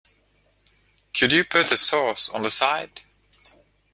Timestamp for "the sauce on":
1.69-2.41